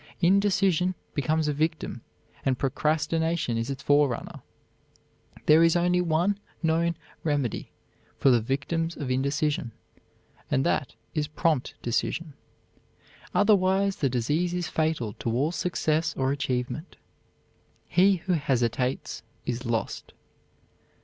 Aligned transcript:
Indecision 0.19 0.95
becomes 1.13 1.47
a 1.47 1.53
disease 1.53 1.99
and 2.43 2.57
procrastination 2.57 3.55
is 3.55 3.69
its 3.69 3.83
forerunner. 3.83 4.41
There 5.45 5.61
is 5.61 5.75
only 5.75 6.01
one 6.01 6.39
known 6.63 6.97
remedy 7.23 7.69
for 8.17 8.31
the 8.31 8.41
victims 8.41 8.97
of 8.97 9.11
indecision, 9.11 9.73
and 10.49 10.65
that 10.65 10.95
is 11.13 11.27
prompt 11.27 11.75
decision. 11.83 12.33
Otherwise 13.35 13.97
the 13.97 14.09
disease 14.09 14.55
is 14.55 14.67
fatal 14.67 15.13
to 15.19 15.29
all 15.31 15.51
success 15.51 16.15
or 16.17 16.31
achievement. 16.31 16.95
He 17.87 18.15
who 18.25 18.33
hesitates 18.33 19.21
is 19.45 19.65
lost. 19.67 20.13